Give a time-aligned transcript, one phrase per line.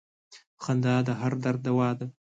[0.63, 2.05] •خندا د هر درد دوا ده.